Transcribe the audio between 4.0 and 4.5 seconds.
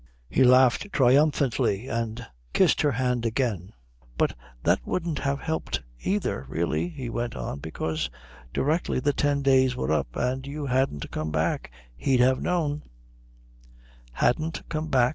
"But